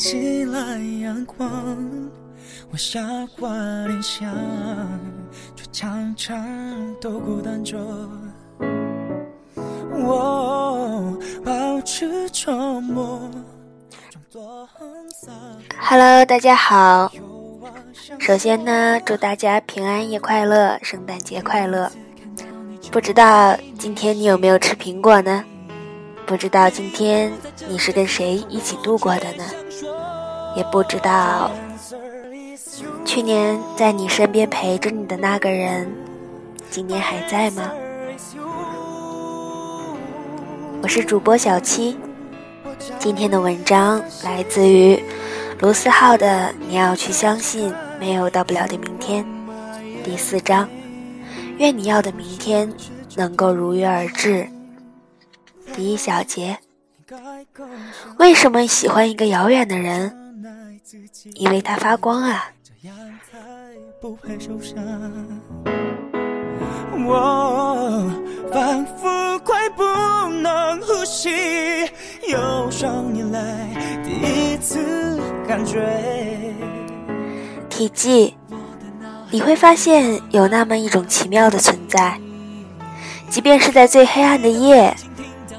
[0.00, 1.46] 起来阳光，
[2.70, 2.98] 我傻
[3.38, 3.50] 瓜
[3.86, 4.34] 联想，
[5.54, 6.42] 却常常
[7.02, 7.76] 都孤单着。
[9.92, 13.20] 我保持沉默
[15.78, 17.12] ，Hello，大家好。
[18.18, 21.92] 首先呢，祝大家平安夜快乐，圣诞节快乐。
[22.90, 25.44] 不知道今天你有没有吃苹果呢？
[26.24, 27.30] 不知道今天
[27.68, 29.44] 你是跟谁一起度过的呢？
[30.56, 31.50] 也不知道
[33.04, 35.90] 去年在你身边陪着你的那个人，
[36.70, 37.70] 今年还在吗？
[40.82, 41.98] 我是主播小七，
[42.98, 45.02] 今天的文章来自于
[45.60, 46.26] 卢思浩的
[46.68, 49.24] 《你要去相信没有到不了的明天》
[50.02, 50.68] 第四章。
[51.58, 52.72] 愿你要的明天
[53.16, 54.48] 能够如约而至。
[55.74, 56.58] 第一小节，
[58.18, 60.16] 为什么喜欢一个遥远的人？
[61.34, 62.50] 因为它发光啊！
[64.00, 64.76] 不会受伤。
[67.06, 68.10] 我
[68.52, 69.82] 仿佛快不
[70.28, 71.30] 能呼吸，
[72.28, 73.68] 有生以来
[74.02, 76.54] 第一次感觉。
[77.68, 78.36] 体记，
[79.30, 82.18] 你会发现有那么一种奇妙的存在，
[83.28, 84.94] 即便是在最黑暗的夜，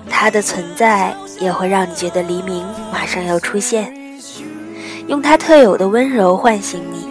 [0.10, 3.94] 它的存在也会让你觉得黎明马上要出现，
[5.08, 7.08] 用它特有的温柔唤醒你。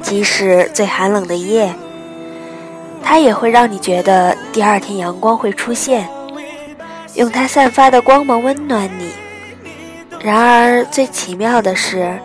[0.00, 1.74] 即使最寒冷的夜，
[3.02, 6.08] 它也会让你觉得第二天阳光会出现，
[7.14, 9.10] 用它散发的光芒温暖你。
[10.20, 12.18] 然而，最奇妙的是。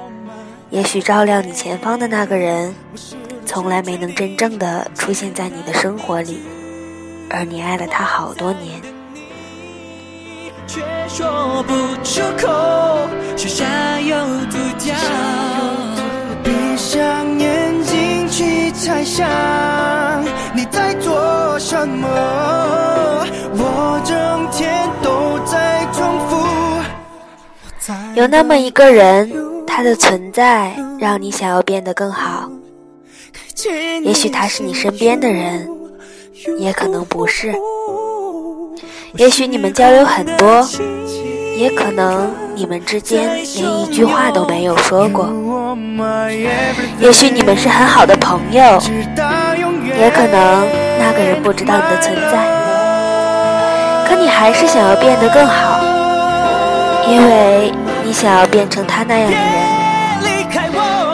[0.69, 2.75] 也许照亮你前方的那个人，
[3.45, 6.41] 从来没能真正的出现在你的生活里，
[7.29, 8.81] 而你爱了他好多年。
[11.17, 11.73] 说不
[12.03, 13.65] 出口，许下
[13.99, 14.15] 又
[14.51, 14.95] 涂掉。
[16.43, 19.27] 闭上眼睛去猜想，
[20.55, 22.07] 你在做什么？
[23.51, 26.37] 我整天都在重复。
[28.13, 29.33] 有那么一个人。
[29.65, 32.49] 他的存在让你想要变得更好，
[34.03, 35.69] 也许他是你身边的人，
[36.57, 37.53] 也可能不是。
[39.17, 40.63] 也许你们交流很多，
[41.55, 45.33] 也可能你们之间连一句话都没有说过。
[46.99, 48.61] 也许你们是很好的朋友，
[49.99, 50.67] 也可能
[50.99, 52.45] 那个人不知道你的存在。
[54.07, 55.79] 可你还是想要变得更好，
[57.07, 57.71] 因为
[58.05, 59.43] 你想要变成他那样的人。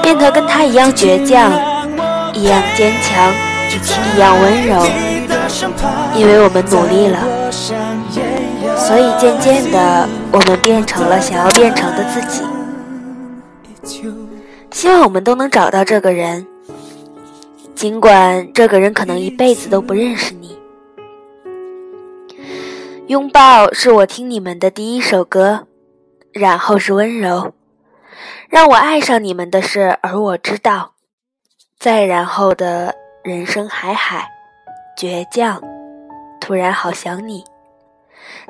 [0.01, 1.49] 变得跟他一样倔强，
[2.33, 3.31] 一样坚强，
[4.13, 4.85] 一样温柔，
[6.13, 7.17] 因为我们努力了，
[8.85, 12.43] 所以渐渐的，我们变成了想要变成的自己。
[14.71, 16.45] 希望我们都能找到这个人，
[17.73, 20.59] 尽管这个人可能一辈子都不认识你。
[23.07, 25.65] 拥抱是我听你们的第一首歌，
[26.33, 27.53] 然后是温柔。
[28.49, 30.91] 让我爱上你们的事，而我知道。
[31.79, 32.93] 再然后的
[33.23, 34.27] 人生海海，
[34.97, 35.61] 倔强，
[36.41, 37.45] 突然好想你。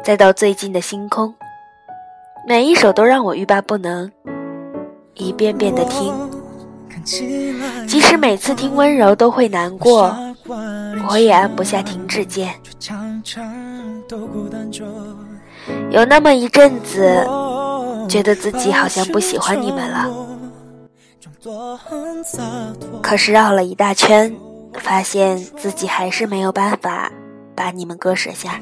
[0.01, 1.33] 再到最近的星空，
[2.47, 4.09] 每一首都让我欲罢不能，
[5.15, 6.13] 一遍遍的听。
[7.85, 10.15] 即使每次听温柔都会难过，
[11.09, 12.53] 我也按不下停止键。
[15.91, 17.27] 有那么一阵子。
[18.09, 20.09] 觉得自己好像不喜欢你们了，
[23.01, 24.35] 可是绕了一大圈，
[24.73, 27.09] 发现自己还是没有办法
[27.55, 28.59] 把你们割舍下。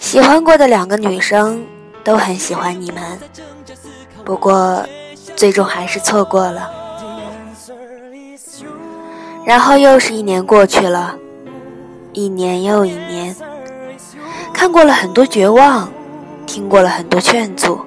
[0.00, 1.64] 喜欢过的两个女生
[2.02, 3.02] 都很喜欢你们，
[4.24, 4.84] 不过
[5.36, 6.70] 最终还是错过了。
[9.44, 11.14] 然后又是一年过去了，
[12.12, 13.34] 一年又一年，
[14.52, 15.88] 看过了很多绝望。
[16.46, 17.78] 听过了很多劝阻，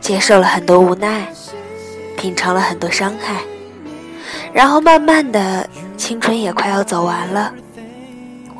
[0.00, 1.28] 接受了很多无奈，
[2.16, 3.42] 品尝了很多伤害，
[4.50, 5.68] 然后慢慢的，
[5.98, 7.52] 青春也快要走完了，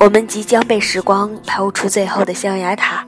[0.03, 3.07] 我们即将被时光抛出最后的象牙塔。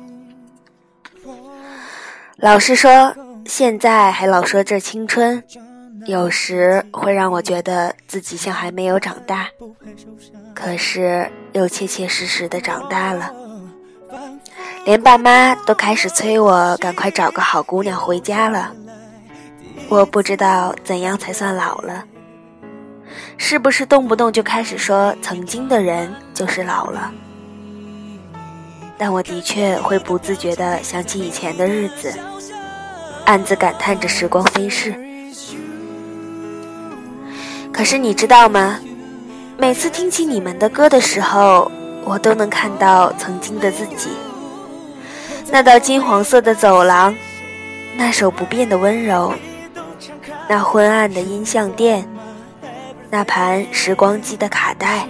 [2.37, 3.13] 老实说，
[3.45, 5.43] 现在还老说这青春，
[6.05, 9.49] 有时会让我觉得自己像还没有长大，
[10.53, 13.29] 可是又切切实实的长大了。
[14.85, 18.73] 连爸妈都开始催我赶快找个好姑娘回家了。
[19.89, 22.05] 我不知道怎样才算老了，
[23.37, 27.11] 是不是动不动就开始说曾经的人就是老了？
[28.97, 32.13] 但我的确会不自觉地想起以前的日子，
[33.25, 34.95] 暗自感叹着时光飞逝。
[37.73, 38.79] 可是你知道吗？
[39.57, 41.69] 每次听起你们的歌的时候，
[42.05, 44.09] 我都能看到曾经的自己。
[45.51, 47.13] 那道金黄色的走廊，
[47.97, 49.33] 那首不变的温柔，
[50.47, 52.07] 那昏暗的音像店，
[53.15, 55.07] 那盘时光机的卡带，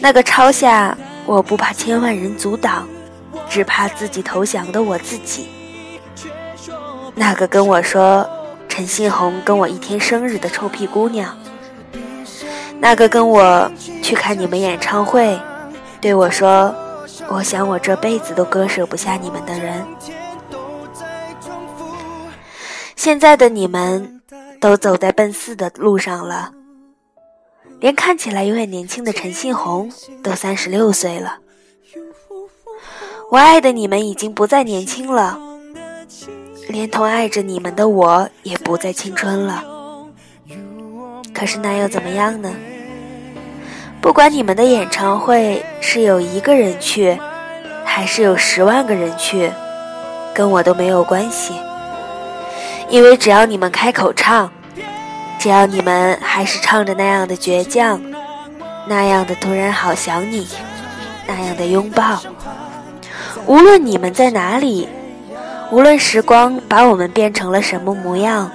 [0.00, 2.88] 那个抄下“我不怕千万人阻挡，
[3.48, 5.48] 只怕自己投降”的我自己，
[7.14, 8.28] 那个跟我说
[8.68, 11.38] 陈信宏跟我一天生日的臭屁姑娘。
[12.80, 13.70] 那个跟我
[14.02, 15.40] 去看你们演唱会，
[16.00, 16.74] 对我说
[17.30, 19.86] ：“我想我这辈子都割舍不下你们的人。”
[22.96, 24.20] 现在的你们
[24.60, 26.50] 都走在奔四的路上了，
[27.84, 29.92] 连看起来永远年轻的陈信宏
[30.22, 31.36] 都三十六岁了。
[33.30, 35.38] 我爱的你们已经不再年轻了，
[36.70, 39.62] 连同爱着你们的我也不再青春了。
[41.34, 42.50] 可是那又怎么样呢？
[44.00, 47.18] 不管你们的演唱会是有一个人去，
[47.84, 49.52] 还是有十万个人去，
[50.32, 51.52] 跟我都没有关系。
[52.88, 54.50] 因为只要你们开口唱，
[55.44, 58.00] 只要你们还是唱着那样的倔强，
[58.88, 60.48] 那样的突然好想你，
[61.26, 62.18] 那样的拥抱，
[63.46, 64.88] 无论你们在哪里，
[65.70, 68.50] 无论时光把我们变成了什么模样，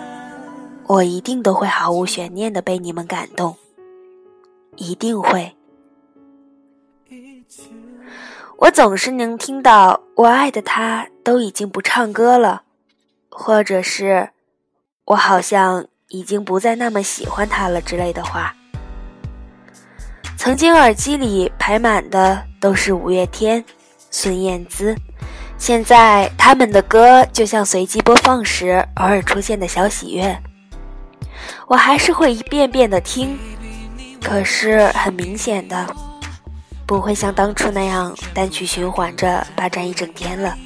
[0.87, 3.55] 我一定都会毫无悬念的被你们感动。
[4.75, 5.55] 一定会。
[8.57, 12.63] 我总是能听到我爱的他都已经不唱歌了，
[13.29, 14.31] 或者是
[15.05, 18.53] 我好像已经不再那么喜欢他了之类的话。
[20.37, 23.63] 曾经耳机里排满的都是五月天、
[24.09, 24.95] 孙燕姿，
[25.57, 30.35] 现在他们的歌就像随机播放时偶尔出现的小喜悦，
[31.67, 33.37] 我还是会一遍遍的听。
[34.21, 35.87] 可是很明显的，
[36.85, 40.57] 不会像当初那样单曲循环着霸占一整天了。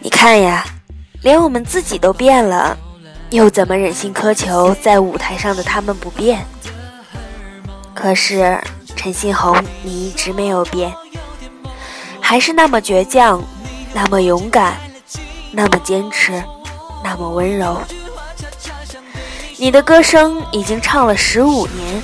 [0.00, 0.64] 你看呀，
[1.22, 2.76] 连我们自己都变了，
[3.30, 6.44] 又怎么忍心苛求在舞台上的他们不变？
[7.94, 8.58] 可是
[8.96, 10.92] 陈信宏，你一直没有变，
[12.20, 13.42] 还是那么倔强，
[13.94, 14.76] 那么勇敢，
[15.52, 16.42] 那么坚持，
[17.04, 17.80] 那么温柔。
[19.58, 22.02] 你的歌声已经唱了十五年，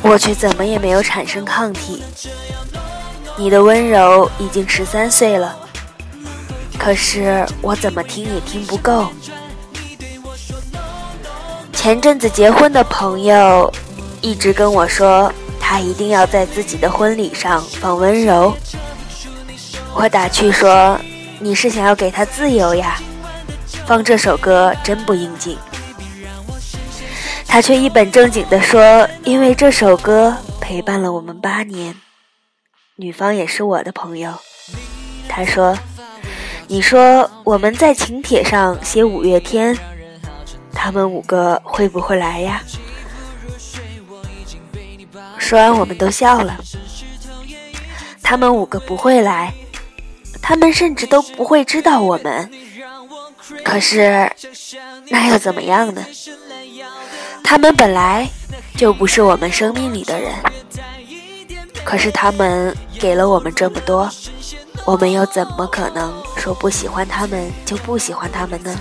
[0.00, 2.02] 我却怎么也没有产生抗体。
[3.36, 5.54] 你的温柔已经十三岁了，
[6.82, 9.06] 可是我怎么听也听不够。
[11.72, 13.72] 前阵子结婚的朋友
[14.20, 18.52] 一直跟我说，他一定要在自己的婚礼上放温柔。
[19.94, 21.00] 我打趣说
[21.38, 22.98] ：“你是想要给他自由呀？
[23.86, 25.56] 放这首歌真不应景。”
[27.46, 31.94] 他却一本正经地说：“因为这首歌陪伴了我们八年，
[32.96, 34.34] 女方也是我的朋友。”
[35.28, 35.78] 他说
[36.72, 39.76] ：“你说我们在请帖上写五月天，
[40.72, 42.62] 他们五个会不会来呀？”
[45.36, 46.56] 说完，我们都笑了。
[48.22, 49.52] 他们五个不会来，
[50.40, 52.50] 他们甚至都不会知道我们。
[53.62, 54.32] 可是，
[55.10, 56.02] 那又怎么样呢？
[57.44, 58.26] 他们本来
[58.78, 60.32] 就不是我们生命里的人，
[61.84, 64.10] 可是他们给了我们这么多，
[64.84, 68.74] 我们又怎么可能说不喜欢他们就不喜欢他们呢？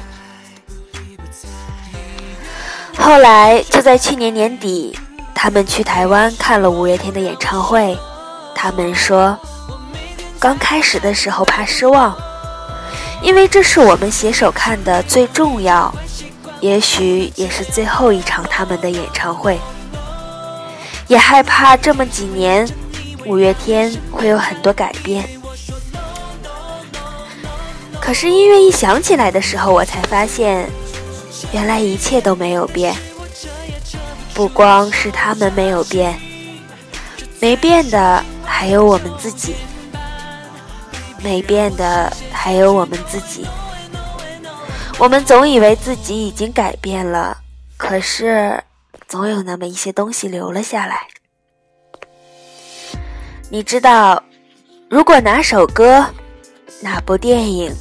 [2.97, 4.97] 后来就在去年年底，
[5.33, 7.97] 他们去台湾看了五月天的演唱会，
[8.53, 9.37] 他们说，
[10.39, 12.15] 刚开始的时候怕失望，
[13.21, 15.93] 因为这是我们携手看的最重要。
[16.59, 19.59] 也许也是最后一场他们的演唱会，
[21.07, 22.67] 也害怕这么几年，
[23.25, 25.27] 五月天会有很多改变。
[28.11, 30.69] 可是音乐一响起来的时候，我才发现，
[31.53, 32.93] 原来一切都没有变。
[34.33, 36.19] 不光是他们没有变，
[37.39, 39.55] 没变的还有我们自己，
[41.23, 43.47] 没变的还有我们自己。
[44.99, 47.37] 我们总以为自己已经改变了，
[47.77, 48.61] 可是
[49.07, 51.07] 总有那么一些东西留了下来。
[53.49, 54.21] 你知道，
[54.89, 56.05] 如果哪首歌、
[56.81, 57.73] 哪部电影、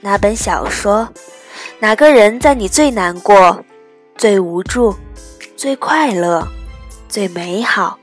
[0.00, 1.08] 哪本小说、
[1.80, 3.64] 哪个人在你最难过、
[4.16, 4.96] 最无助、
[5.56, 6.46] 最快乐、
[7.08, 7.98] 最美好、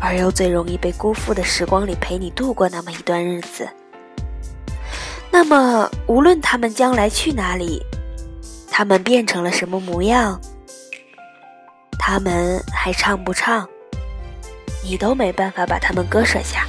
[0.00, 3.68] 而又最容易被辜负的时光里陪你度过那么一段日子。
[5.30, 7.84] 那么，无论他们将来去哪里，
[8.70, 10.40] 他们变成了什么模样，
[11.98, 13.68] 他们还唱不唱，
[14.84, 16.64] 你都没办法把他们割舍下。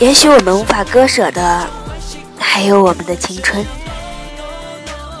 [0.00, 1.66] 也许我们无法割舍的，
[2.38, 3.64] 还有我们的青春。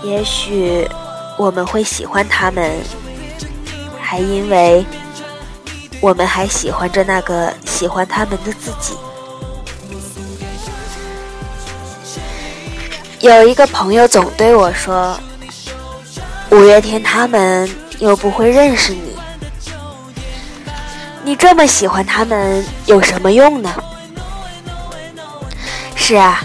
[0.02, 0.86] 也许
[1.38, 2.70] 我们会喜欢他们，
[4.00, 4.84] 还因为
[6.00, 8.94] 我们还喜欢着那个喜欢他们的自己。
[13.20, 15.18] 有一个朋友总对我说
[16.50, 19.16] ：“五月天他们又不会认识你，
[21.24, 23.72] 你这么喜欢他们有什么用呢？”
[26.06, 26.40] 是啊，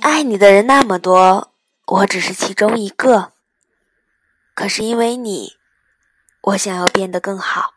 [0.00, 1.52] 爱你的人那么多。
[1.86, 3.32] 我只是其中一个，
[4.54, 5.52] 可是因为你，
[6.44, 7.74] 我想要变得更好，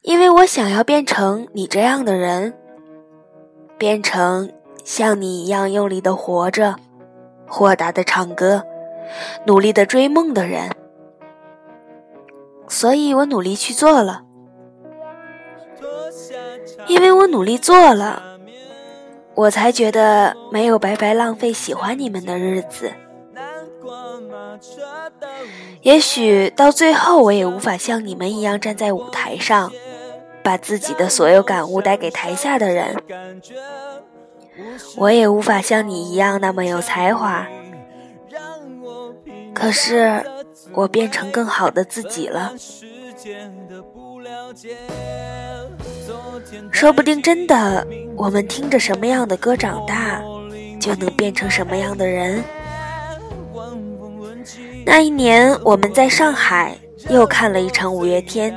[0.00, 2.58] 因为我想要变成你这样的人，
[3.78, 4.52] 变成
[4.82, 6.74] 像你一样用力的活着，
[7.46, 8.64] 豁达的唱歌，
[9.46, 10.72] 努力的追梦的人，
[12.66, 14.24] 所以我努力去做了，
[16.88, 18.31] 因为我努力做了。
[19.34, 22.92] 我才觉得没有白白浪费喜欢你们的日子。
[25.80, 29.72] 也许到最后，我也无法像你们一样站在舞台上，
[30.42, 32.96] 把自己的所有感悟带给台下的人。
[34.96, 37.46] 我也无法像你一样那么有才华。
[39.54, 40.22] 可是，
[40.74, 42.52] 我变成更好的自己了。
[46.70, 47.86] 说不定真的，
[48.16, 50.20] 我们听着什么样的歌长大，
[50.80, 52.42] 就能变成什么样的人。
[54.84, 56.76] 那一年，我们在上海
[57.08, 58.56] 又看了一场五月天。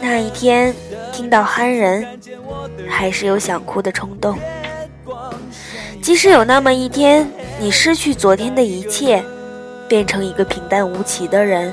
[0.00, 0.74] 那一天，
[1.12, 2.06] 听到憨人，
[2.88, 4.36] 还是有想哭的冲动。
[6.02, 9.24] 即使有那么一天，你失去昨天的一切，
[9.88, 11.72] 变成一个平淡无奇的人，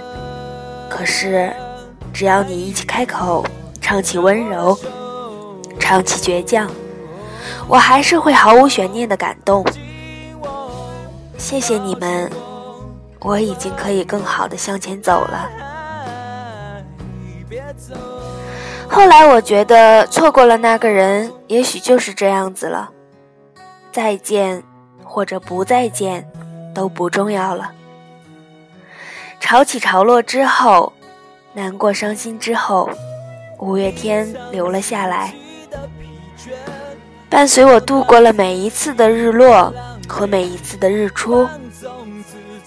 [0.90, 1.52] 可是，
[2.14, 3.46] 只要你一起开口。
[3.84, 4.76] 唱起温柔，
[5.78, 6.72] 唱起倔强，
[7.68, 9.64] 我还是会毫无悬念的感动。
[11.38, 12.32] 谢谢你们，
[13.20, 15.50] 我已经可以更好的向前走了。
[18.90, 22.90] 后来我觉得错过了那个人，也许就是这样子了。
[23.92, 24.64] 再见，
[25.04, 26.26] 或者不再见，
[26.74, 27.72] 都不重要了。
[29.42, 30.94] 潮起潮落之后，
[31.54, 32.90] 难过伤心之后。
[33.64, 35.34] 五月天留了下来，
[37.30, 39.74] 伴随我度过了每一次的日落
[40.06, 41.48] 和每一次的日出，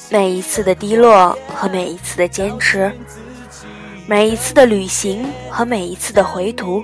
[0.09, 2.91] 每一次的低落和每一次的坚持，
[4.07, 6.83] 每一次的旅行和每一次的回途，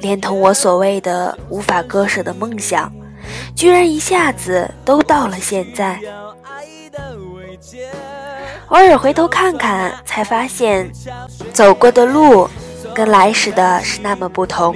[0.00, 2.92] 连同我所谓的无法割舍的梦想，
[3.54, 6.00] 居然一下子都到了现在。
[8.72, 10.90] 偶尔回头看看，才发现
[11.52, 12.48] 走过的路
[12.94, 14.74] 跟来时的是那么不同。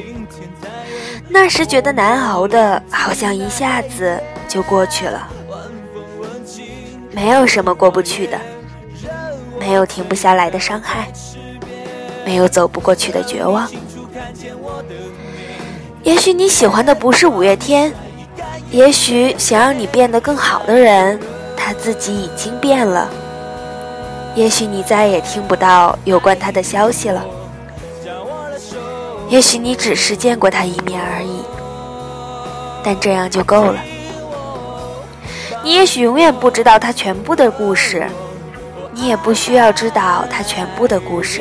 [1.30, 5.26] 那时觉得难熬的，好像一下子就过去了。
[7.10, 8.38] 没有什么过不去的，
[9.58, 11.08] 没有停不下来的伤害，
[12.22, 13.66] 没有走不过去的绝望。
[16.02, 17.90] 也许你喜欢的不是五月天，
[18.70, 21.18] 也许想让你变得更好的人，
[21.56, 23.08] 他自己已经变了。
[24.36, 27.24] 也许你再也听不到有关他的消息了，
[29.30, 31.40] 也许你只是见过他一面而已，
[32.84, 33.80] 但这样就够了。
[35.64, 38.06] 你也许永远不知道他全部的故事，
[38.92, 41.40] 你也不需要知道他全部的故事。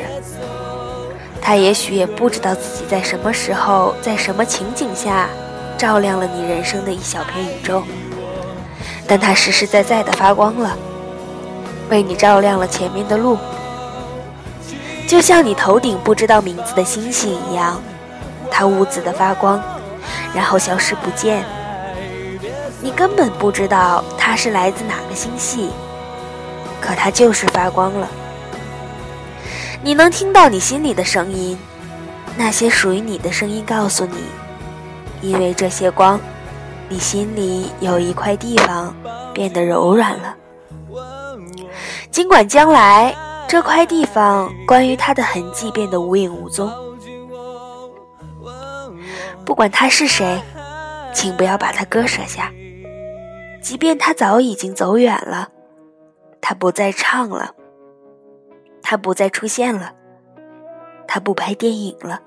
[1.42, 5.28] 他也许也不知道自己在什么时候，在什么情景下，
[5.76, 7.82] 照亮了你人生的一小片宇宙，
[9.06, 10.76] 但他实实在在的发光了。
[11.88, 13.38] 为你照亮了前面的路，
[15.06, 17.80] 就像你头顶不知道名字的星星一样，
[18.50, 19.62] 它兀自的发光，
[20.34, 21.44] 然后消失不见。
[22.82, 25.70] 你根本不知道它是来自哪个星系，
[26.80, 28.08] 可它就是发光了。
[29.82, 31.58] 你能听到你心里的声音，
[32.36, 34.18] 那些属于你的声音告诉你，
[35.22, 36.20] 因为这些光，
[36.88, 38.94] 你心里有一块地方
[39.32, 40.35] 变得柔软了。
[42.10, 43.14] 尽管将来
[43.46, 46.70] 这块地方关于他的痕迹变得无影无踪，
[49.44, 50.40] 不管他是谁，
[51.12, 52.52] 请不要把他割舍下。
[53.60, 55.48] 即便他早已经走远了，
[56.40, 57.54] 他不再唱了，
[58.80, 59.92] 他不再出现了，
[61.06, 62.22] 他不拍电影了，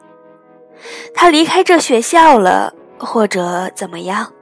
[1.14, 4.34] 他离开这学校了，或者怎么样？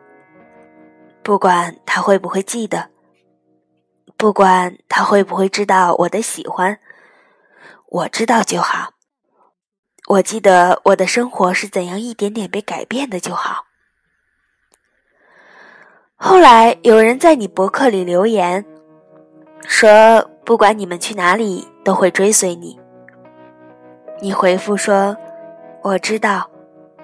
[1.23, 2.89] 不管他会不会记得，
[4.17, 6.79] 不管他会不会知道我的喜欢，
[7.85, 8.93] 我知道就好。
[10.07, 13.65] 我记得我的生活是怎样一点点被改变的就好。
[16.15, 18.65] 后来有人在你博客里留言，
[19.67, 22.79] 说不管你们去哪里都会追随你。
[24.19, 25.15] 你回复说
[25.83, 26.49] ：“我知道，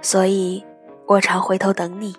[0.01, 0.65] 所以
[1.05, 2.15] 我常回头等你。”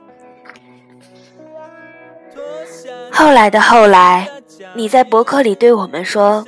[3.10, 4.28] 后来的后来，
[4.74, 6.44] 你在博客里对我们说：“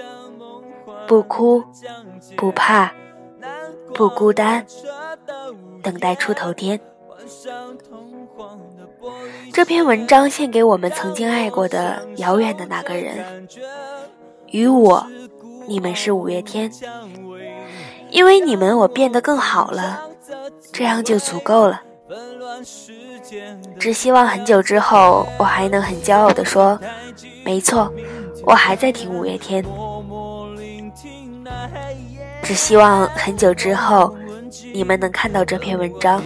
[1.06, 1.64] 不哭，
[2.36, 2.92] 不怕。”
[3.94, 4.66] 不孤单，
[5.82, 6.78] 等待出头天。
[9.50, 13.48] 这篇文章献给我们曾经爱过的遥远的那个人。
[14.48, 15.06] 与我，
[15.66, 16.70] 你们是五月天，
[18.10, 20.10] 因为你们我变得更好了，
[20.70, 21.82] 这样就足够了。
[23.78, 26.78] 只希望很久之后，我还能很骄傲地说：
[27.46, 27.90] 没错，
[28.44, 29.64] 我还在听五月天。
[32.42, 34.16] 只希望很久之后，
[34.74, 36.20] 你们能看到这篇文章，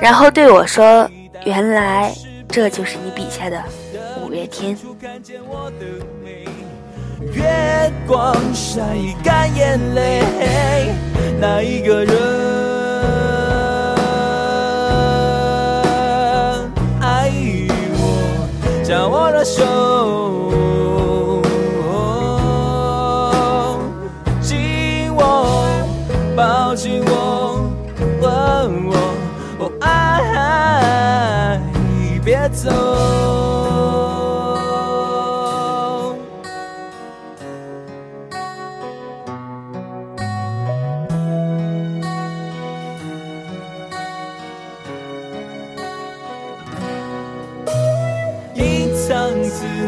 [0.00, 1.08] 然后对我说
[1.46, 2.12] ：“原来
[2.48, 3.62] 这就是你笔下的
[4.20, 4.76] 五月天。”
[7.32, 8.82] 月光晒
[9.22, 10.24] 干眼泪，
[11.40, 12.16] 那一个人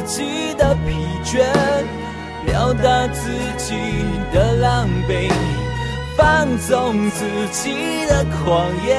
[0.08, 1.44] 己的疲倦，
[2.46, 3.74] 表达自己
[4.32, 5.30] 的狼狈，
[6.16, 8.98] 放纵自己的狂野。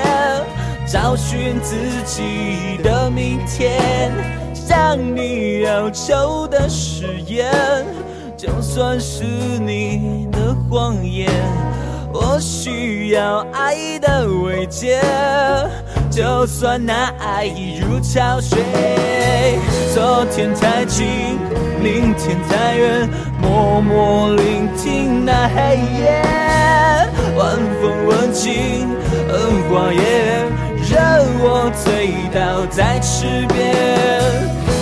[0.88, 4.12] 找寻自己的明天，
[4.56, 7.52] 向你要求的誓言，
[8.36, 11.30] 就算是你的谎言。
[12.12, 15.00] 我需要爱的慰藉，
[16.20, 18.60] 就算那爱已如潮水。
[19.94, 21.08] 昨天太近，
[21.82, 23.10] 明天太远，
[23.42, 26.22] 默默聆听那黑夜，
[27.38, 28.90] 晚风吻尽
[29.30, 29.32] 荷
[29.70, 30.44] 花叶。
[30.92, 31.00] 任
[31.40, 33.80] 我醉倒在池边，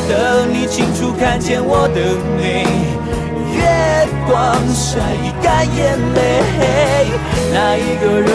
[0.09, 2.01] 等你清楚看见我的
[2.35, 2.65] 美。
[3.53, 3.61] 月
[4.25, 4.97] 光晒
[5.43, 7.05] 干眼泪，
[7.53, 8.27] 那一个人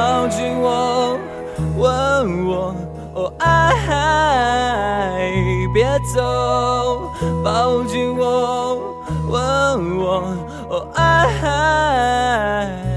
[0.00, 1.18] 抱紧我
[1.76, 2.74] 吻我
[3.14, 5.30] 哦爱
[5.74, 5.84] 别
[6.14, 7.12] 走。
[7.44, 8.76] 抱紧我
[9.28, 10.24] 吻我
[10.70, 12.89] 哦爱。